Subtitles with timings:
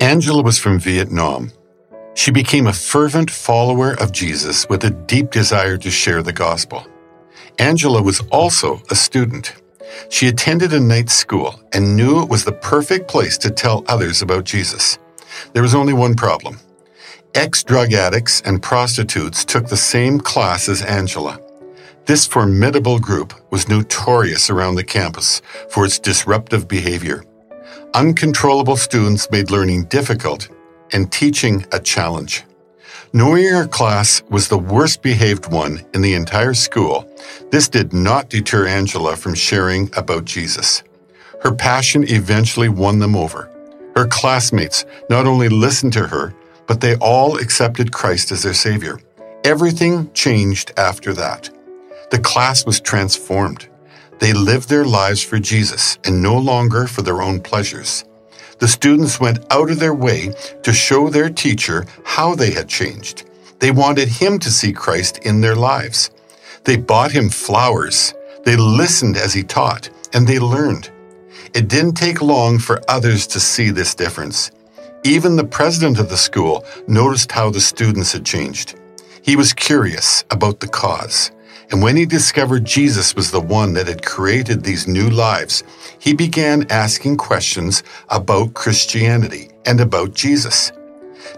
[0.00, 1.50] Angela was from Vietnam.
[2.14, 6.86] She became a fervent follower of Jesus with a deep desire to share the gospel.
[7.58, 9.54] Angela was also a student.
[10.10, 14.20] She attended a night school and knew it was the perfect place to tell others
[14.20, 14.98] about Jesus.
[15.54, 16.60] There was only one problem.
[17.34, 21.40] Ex drug addicts and prostitutes took the same class as Angela.
[22.04, 25.40] This formidable group was notorious around the campus
[25.70, 27.24] for its disruptive behavior.
[27.96, 30.50] Uncontrollable students made learning difficult
[30.92, 32.44] and teaching a challenge.
[33.14, 37.10] Knowing her class was the worst behaved one in the entire school,
[37.50, 40.82] this did not deter Angela from sharing about Jesus.
[41.40, 43.50] Her passion eventually won them over.
[43.96, 46.34] Her classmates not only listened to her,
[46.66, 49.00] but they all accepted Christ as their Savior.
[49.42, 51.48] Everything changed after that.
[52.10, 53.68] The class was transformed.
[54.18, 58.04] They lived their lives for Jesus and no longer for their own pleasures.
[58.58, 63.28] The students went out of their way to show their teacher how they had changed.
[63.58, 66.10] They wanted him to see Christ in their lives.
[66.64, 68.14] They bought him flowers.
[68.44, 70.90] They listened as he taught, and they learned.
[71.54, 74.50] It didn't take long for others to see this difference.
[75.04, 78.78] Even the president of the school noticed how the students had changed.
[79.22, 81.30] He was curious about the cause.
[81.70, 85.64] And when he discovered Jesus was the one that had created these new lives,
[85.98, 90.70] he began asking questions about Christianity and about Jesus.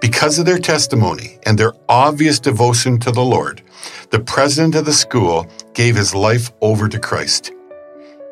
[0.00, 3.62] Because of their testimony and their obvious devotion to the Lord,
[4.10, 7.52] the president of the school gave his life over to Christ.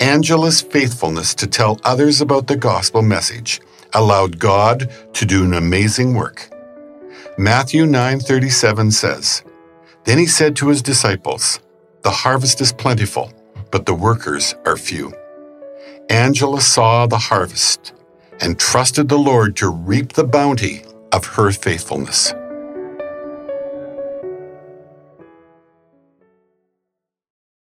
[0.00, 3.60] Angela's faithfulness to tell others about the gospel message
[3.94, 6.48] allowed God to do an amazing work.
[7.38, 9.42] Matthew 9:37 says,
[10.04, 11.60] Then he said to his disciples,
[12.02, 13.32] the harvest is plentiful,
[13.70, 15.12] but the workers are few.
[16.10, 17.92] Angela saw the harvest
[18.40, 22.34] and trusted the Lord to reap the bounty of her faithfulness.